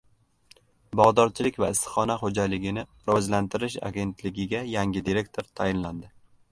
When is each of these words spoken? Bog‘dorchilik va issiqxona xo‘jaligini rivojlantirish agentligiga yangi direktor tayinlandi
Bog‘dorchilik 1.01 1.59
va 1.63 1.69
issiqxona 1.75 2.17
xo‘jaligini 2.23 2.87
rivojlantirish 2.95 3.79
agentligiga 3.93 4.67
yangi 4.75 5.07
direktor 5.13 5.51
tayinlandi 5.61 6.17